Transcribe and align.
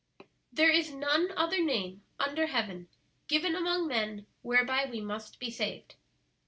"There 0.51 0.71
is 0.71 0.91
none 0.91 1.31
other 1.37 1.63
name 1.63 2.03
under 2.19 2.47
heaven 2.47 2.87
given 3.27 3.53
among 3.55 3.85
men 3.87 4.25
whereby 4.41 4.85
we 4.89 4.99
must 4.99 5.39
be 5.39 5.51
saved." 5.51 5.93